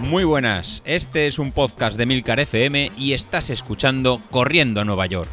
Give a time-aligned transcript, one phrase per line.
[0.00, 5.06] Muy buenas, este es un podcast de Milcar FM y estás escuchando Corriendo a Nueva
[5.06, 5.28] York.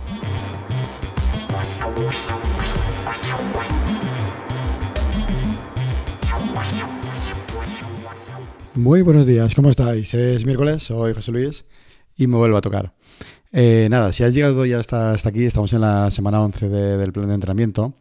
[8.73, 10.13] Muy buenos días, ¿cómo estáis?
[10.13, 11.63] Es miércoles, soy José Luis
[12.17, 12.93] y me vuelvo a tocar.
[13.57, 17.29] Eh, nada, si has llegado ya hasta, aquí, estamos en la semana 11 del plan
[17.29, 17.93] de entrenamiento.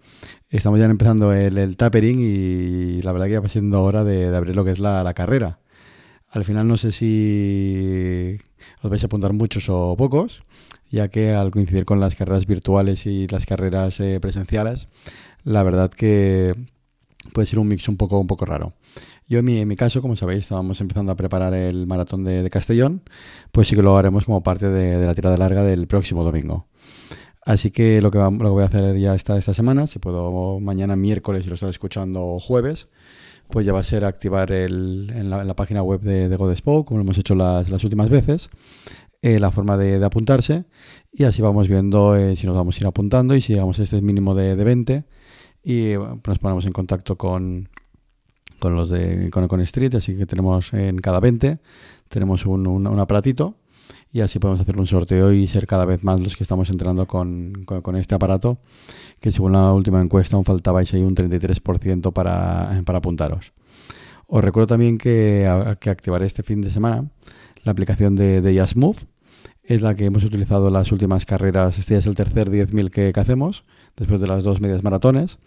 [0.55, 4.55] Estamos ya empezando el, tapering y la verdad que ya va siendo hora de, abrir
[4.55, 5.59] lo que es la, carrera.
[6.29, 8.39] Al final no sé si
[8.81, 10.45] os vais a apuntar muchos o pocos,
[10.93, 14.87] ya que al coincidir con las carreras virtuales y las carreras eh, presenciales,
[15.43, 16.55] la verdad que
[17.33, 18.75] puede ser un mix un poco, un poco raro.
[19.27, 22.49] Yo en mi, en mi, caso, como sabéis, estábamos empezando a preparar el maratón de,
[22.49, 23.03] Castellón,
[23.51, 26.69] pues sí que lo haremos como parte de, la tirada larga del próximo domingo.
[27.45, 30.61] Así que lo que, lo que voy a hacer ya esta, esta semana, si puedo
[30.61, 32.89] mañana miércoles, si lo estás escuchando jueves,
[33.51, 36.99] pues ya va a ser activar el, en, la, página web de, de Godespo, como
[36.99, 38.49] lo hemos hecho las, últimas veces,
[39.21, 40.65] eh, la forma de, apuntarse.
[41.13, 43.83] Y así vamos viendo eh, si nos vamos a ir apuntando y si llegamos a
[43.83, 45.05] este mínimo de, de 20
[45.65, 45.93] y
[46.27, 47.69] nos ponemos en contacto con,
[48.59, 51.59] con los de con, Street, así que tenemos en cada 20
[52.09, 53.57] tenemos un, un, aparatito
[54.15, 57.07] y así podemos hacer un sorteo y ser cada vez más los que estamos entrando
[57.09, 58.59] con, con, este aparato,
[59.21, 63.53] que según la última encuesta aún faltabais ahí un 33% para, para apuntaros.
[64.29, 67.11] Os recuerdo también que, que activaré este fin de semana
[67.65, 68.99] la aplicación de, de Move,
[69.65, 73.13] es la que hemos utilizado las últimas carreras, este ya es el tercer 10.000 que,
[73.13, 73.65] que hacemos,
[73.97, 75.39] después de las dos medias maratones.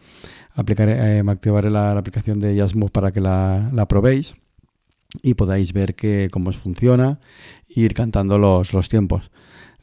[0.54, 4.36] Aplicaré, eh, activaré la, aplicación de Jasmove para que la, probéis
[5.22, 7.20] y podáis ver que, cómo funciona
[7.70, 9.32] e ir cantando los, tiempos.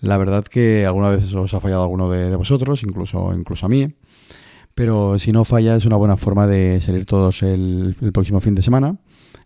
[0.00, 3.94] La verdad que alguna vez os ha fallado alguno de, vosotros, incluso, incluso a mí.
[4.74, 8.62] Pero si no falla es una buena forma de salir todos el, próximo fin de
[8.62, 8.98] semana,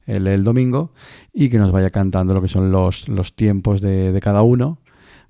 [0.06, 0.92] el, domingo,
[1.34, 4.78] y que nos vaya cantando lo que son los, los tiempos de, cada uno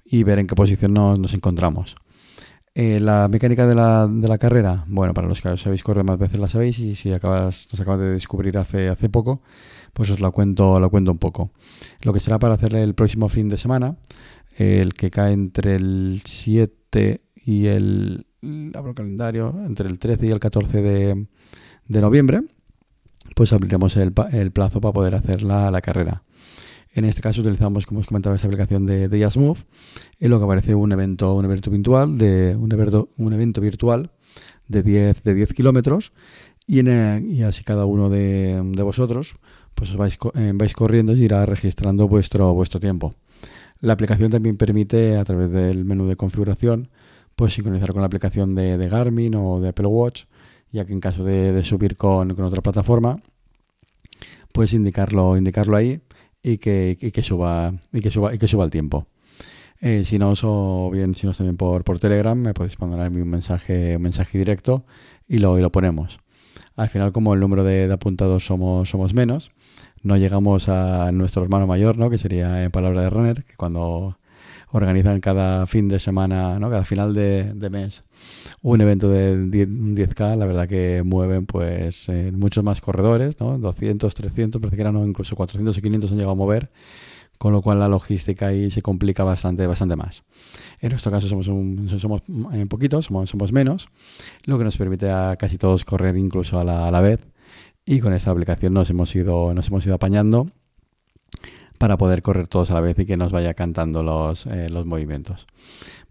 [0.05, 1.97] y ver en qué posición nos encontramos.
[2.81, 6.05] Eh, la mecánica de la, de la, carrera, bueno, para los que os habéis corrido
[6.05, 9.43] más veces la sabéis y si acabas, nos acabas de descubrir hace, hace poco,
[9.93, 11.51] pues os la cuento, la cuento un poco.
[12.03, 13.97] Lo que será para hacer el próximo fin de semana,
[14.57, 18.27] el que cae entre el 7 y el,
[18.75, 21.27] abro el calendario, entre el 13 y el 14 de,
[21.87, 22.43] de noviembre,
[23.35, 24.13] pues abriremos el,
[24.53, 26.23] plazo para poder hacer la, la carrera.
[26.93, 29.61] En este caso utilizamos, como os comentaba, esta aplicación de, de Move,
[30.19, 34.11] en lo que aparece un evento, un evento virtual de un evento, un evento virtual
[34.67, 36.13] de 10 de 10 kilómetros
[36.67, 39.37] y, y, así cada uno de, vosotros
[39.79, 39.93] pues
[40.35, 43.15] eh, vais corriendo y irá registrando vuestro, vuestro tiempo.
[43.81, 46.89] La aplicación también permite a través del menú de configuración
[47.37, 50.25] pues sincronizar con la aplicación de, Garmin o de Apple Watch,
[50.73, 53.23] ya que en caso de, subir con, con, otra plataforma,
[54.53, 56.01] puedes indicarlo, indicarlo ahí
[56.43, 59.07] y que, que, suba, y que, suba, y que suba el tiempo.
[59.81, 63.11] Eh, si no, o bien, si no también por, por Telegram, me podéis mandar a
[63.11, 64.85] mí un mensaje, un mensaje directo
[65.29, 66.19] y lo, y lo ponemos.
[66.79, 69.51] Al final, como el número de, apuntados somos, somos menos,
[70.05, 72.09] no llegamos a nuestro hermano mayor, ¿no?
[72.09, 74.17] que sería en palabra de runner, que cuando
[74.71, 76.71] organizan cada fin de semana, ¿no?
[76.71, 78.05] cada final de, mes,
[78.63, 83.59] un evento de 10, k la verdad que mueven pues eh, muchos más corredores, ¿no?
[83.59, 86.71] 200, 300, parece que eran incluso 400 y 500 han llegado a mover,
[87.39, 90.25] con lo cual la logística ahí se complica bastante, bastante más.
[90.81, 92.23] En nuestro caso somos, un, somos
[92.53, 93.89] eh, poquitos, somos, somos menos,
[94.45, 97.21] lo que nos permite a casi todos correr incluso a la, a la vez
[97.87, 100.49] y con esta aplicación nos hemos ido, nos hemos ido apañando
[101.79, 104.85] para poder correr todos a la vez y que nos vaya cantando los, eh, los
[104.87, 105.47] movimientos.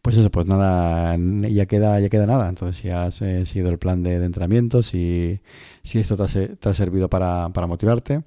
[0.01, 1.17] Pues eso, pues nada,
[1.49, 2.47] ya queda, ya queda nada.
[2.47, 5.41] Entonces, si has eh, sido el plan de, entrenamiento, si,
[5.83, 8.23] si esto te ha, servido para, para, motivarte,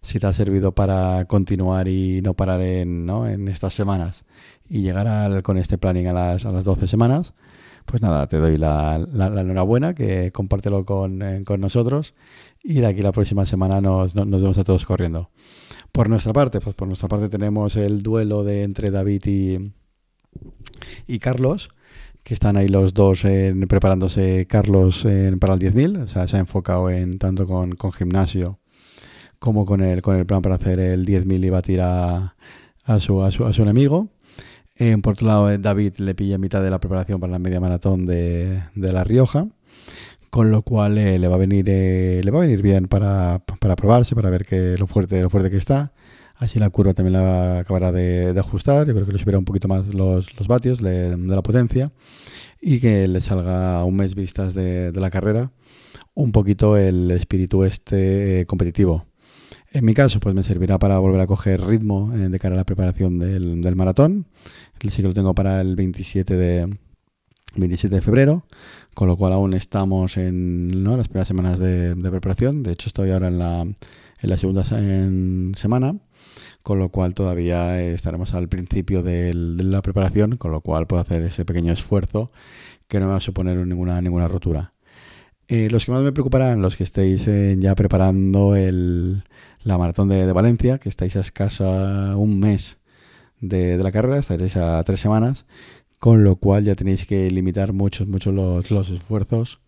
[0.00, 3.28] si te ha servido para continuar y no parar en, ¿no?
[3.28, 4.24] en estas semanas
[4.70, 7.34] y llegar con este planning a las, a las 12 semanas,
[7.84, 12.14] pues nada, te doy la, la, enhorabuena, que compártelo con, eh, con, nosotros
[12.62, 15.30] y de aquí la próxima semana nos, nos vemos a todos corriendo.
[15.92, 19.22] Por nuestra parte, pues por nuestra parte tenemos el duelo de entre David
[21.06, 21.70] y, Carlos,
[22.22, 23.22] que están ahí los dos
[23.68, 25.02] preparándose Carlos
[25.40, 28.58] para el 10.000, o sea, se ha enfocado en tanto con, gimnasio
[29.38, 32.34] como con el, con el plan para hacer el 10.000 y batir a,
[32.84, 34.08] a, su, a, su, a su enemigo.
[35.02, 38.06] por otro lado, eh, David le pilla mitad de la preparación para la media maratón
[38.06, 39.48] de, de La Rioja
[40.30, 43.42] con lo cual eh, le va a venir eh, le va a venir bien para,
[43.60, 45.92] para, probarse, para ver que lo fuerte lo fuerte que está.
[46.36, 48.86] Así la curva también la acabará de, ajustar.
[48.86, 51.90] Yo creo que le subirá un poquito más los, los vatios de la potencia
[52.60, 55.50] y que le salga un mes vistas de, la carrera
[56.14, 59.06] un poquito el espíritu este competitivo.
[59.70, 62.58] En mi caso, pues me servirá para volver a coger ritmo eh, de cara a
[62.58, 64.26] la preparación del, del maratón.
[64.80, 66.78] Sí que lo tengo para el 27 de,
[67.58, 68.44] 27 de febrero,
[68.94, 72.62] con lo cual aún estamos en las primeras semanas de, preparación.
[72.62, 73.76] De hecho, estoy ahora en la, en
[74.30, 75.96] la segunda semana,
[76.62, 81.22] con lo cual todavía estaremos al principio de la preparación, con lo cual puedo hacer
[81.22, 82.30] ese pequeño esfuerzo
[82.88, 84.72] que no me va a suponer ninguna, ninguna rotura.
[85.46, 89.22] Eh, los que más me preocuparán, los que estéis eh, ya preparando el,
[89.62, 92.78] la maratón de, Valencia, que estáis a escasa un mes
[93.40, 95.46] de, de la carrera, estaréis a tres semanas
[95.98, 99.60] con lo cual ya tenéis que limitar muchos, muchos los, los esfuerzos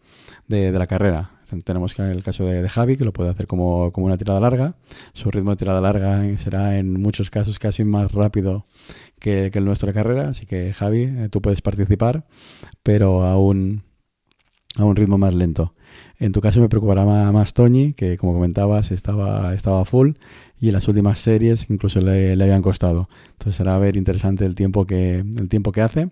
[0.48, 1.32] de, de, la carrera.
[1.64, 4.76] Tenemos el caso de, Javi, que lo puede hacer como, como, una tirada larga.
[5.14, 8.66] Su ritmo de tirada larga será en muchos casos casi más rápido
[9.18, 10.28] que, que el nuestro de carrera.
[10.28, 12.24] Así que Javi, eh, tú puedes participar,
[12.84, 13.82] pero a un,
[14.76, 15.74] a un ritmo más lento.
[16.18, 20.12] En tu caso me preocupará más Toñi, que como comentabas estaba, estaba full
[20.60, 23.08] y en las últimas series incluso le, habían costado.
[23.32, 26.10] Entonces será ver interesante el tiempo que, el tiempo que hace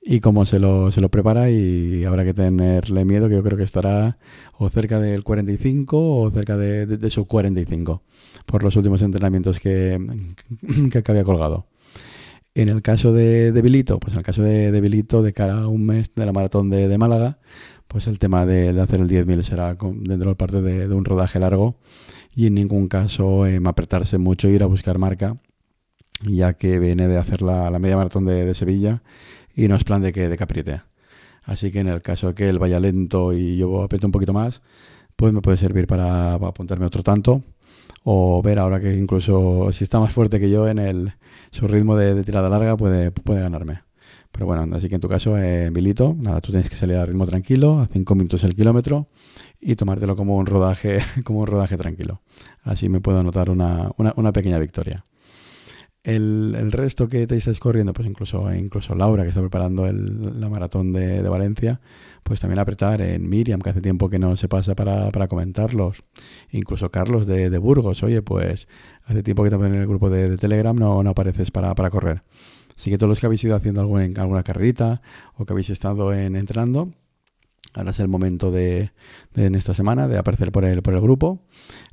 [0.00, 3.58] y cómo se lo, se lo prepara y habrá que tenerle miedo que yo creo
[3.58, 4.18] que estará
[4.56, 8.02] o cerca del 45 o cerca de, de, su 45
[8.46, 9.98] por los últimos entrenamientos que,
[10.92, 11.66] que, había colgado.
[12.54, 15.58] En el caso de, de Bilito, pues en el caso de, de Bilito, de cara
[15.58, 17.38] a un mes de la maratón de, de Málaga,
[17.90, 21.74] pues el tema de, hacer el 10.000 será dentro de parte de, un rodaje largo
[22.36, 25.38] y en ningún caso eh, apretarse mucho ir a buscar marca,
[26.22, 29.02] ya que viene de hacer la, media maratón de, Sevilla
[29.56, 30.82] y no es plan de que de capriete.
[31.42, 34.32] Así que en el caso de que él vaya lento y yo apriete un poquito
[34.32, 34.62] más,
[35.16, 37.42] pues me puede servir para, apuntarme otro tanto
[38.04, 41.14] o ver ahora que incluso si está más fuerte que yo en el
[41.50, 43.10] su ritmo de, de tirada larga puede
[43.40, 43.89] ganarme.
[44.32, 45.70] Pero bueno, así que en tu caso, eh,
[46.18, 49.08] nada, tú tienes que salir a ritmo tranquilo, a 5 minutos el kilómetro
[49.60, 52.22] y tomártelo como un rodaje, como un rodaje tranquilo.
[52.62, 55.04] Así me puedo anotar una, una, pequeña victoria.
[56.02, 60.40] El, el, resto que te estáis corriendo, pues incluso, incluso Laura, que está preparando el,
[60.40, 61.80] la maratón de, de, Valencia,
[62.22, 66.02] pues también apretar en Miriam, que hace tiempo que no se pasa para, para comentarlos.
[66.50, 68.66] Incluso Carlos de, de, Burgos, oye, pues
[69.04, 71.90] hace tiempo que también en el grupo de, de Telegram no, no apareces para, para
[71.90, 72.22] correr.
[72.80, 75.02] Así que todos los que habéis ido haciendo alguna, carrerita
[75.36, 76.94] o que habéis estado en, entrenando,
[77.74, 78.92] ahora es el momento de,
[79.34, 81.42] en esta semana de aparecer por el, por el grupo,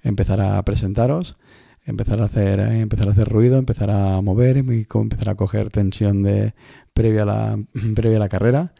[0.01, 1.35] empezar a presentaros,
[1.83, 5.71] empezar a hacer, eh, empezar a hacer ruido, empezar a mover y empezar a coger
[5.71, 6.53] tensión de
[6.93, 7.59] previa a la,
[7.93, 8.73] previa la carrera.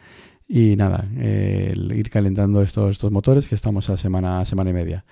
[0.48, 5.04] Y nada, ir calentando estos, estos motores que estamos a semana, semana y media.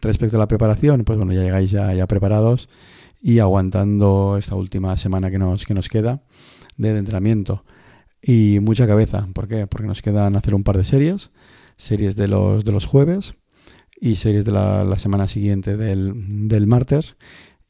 [0.00, 2.70] Respecto a la preparación, pues bueno, ya llegáis ya, ya preparados
[3.20, 6.22] y aguantando esta última semana que nos, que nos queda
[6.76, 7.64] de entrenamiento.
[8.22, 9.28] Y mucha cabeza.
[9.32, 9.66] ¿Por qué?
[9.66, 11.30] Porque nos quedan hacer un par de series,
[11.76, 13.34] series de los, de los jueves
[14.00, 17.16] y series de la, semana siguiente del, del martes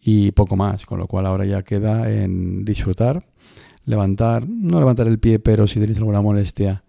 [0.00, 3.26] y poco más, con lo cual ahora ya queda en disfrutar,
[3.84, 6.84] levantar, no levantar el pie, pero si tenéis alguna molestia,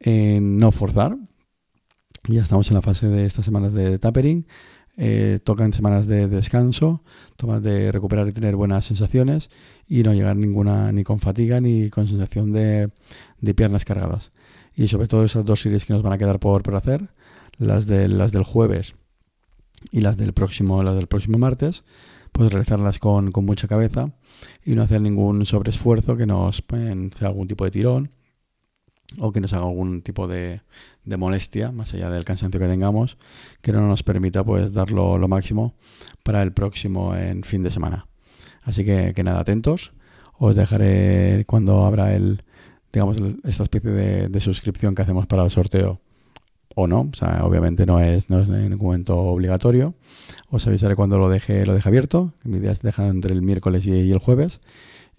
[0.00, 1.16] en no forzar.
[2.28, 4.46] Ya estamos en la fase de estas semanas de tapering
[5.02, 7.02] eh, tocan semanas de descanso,
[7.36, 9.48] tomas de recuperar y tener buenas sensaciones
[9.88, 12.90] y no llegar ninguna ni con fatiga ni con sensación de,
[13.56, 14.30] piernas cargadas.
[14.76, 17.08] Y sobre todo esas dos series que nos van a quedar por, hacer,
[17.56, 18.94] las, de, las del jueves
[19.90, 21.82] y las del próximo, las del próximo martes,
[22.32, 24.12] pues realizarlas con, con mucha cabeza
[24.66, 28.10] y no hacer ningún sobreesfuerzo que nos pues, sea algún tipo de tirón
[29.18, 30.60] o que nos haga algún tipo de,
[31.04, 33.18] de, molestia, más allá del cansancio que tengamos,
[33.60, 35.74] que no nos permita pues darlo lo máximo
[36.22, 38.06] para el próximo en fin de semana.
[38.62, 39.92] Así que, que nada, atentos.
[40.38, 42.42] Os dejaré cuando abra el,
[42.92, 46.00] digamos, esta especie de, suscripción que hacemos para el sorteo
[46.74, 47.10] o no.
[47.42, 49.94] Obviamente no es, no es en ningún momento obligatorio.
[50.48, 52.32] Os avisaré cuando lo deje, lo deje abierto.
[52.44, 54.60] Mi idea es dejar entre el miércoles y, y el jueves.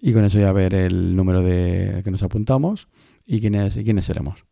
[0.00, 2.88] Y con eso ya ver el número de que nos apuntamos
[3.24, 4.44] y quiénes, y quiénes seremos.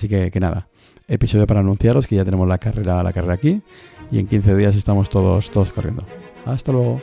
[0.00, 0.66] Así que, nada,
[1.08, 3.60] episodio para anunciaros que ya tenemos la carrera, la carrera aquí
[4.10, 6.06] y en 15 días estamos todos, todos corriendo.
[6.46, 7.02] Hasta luego.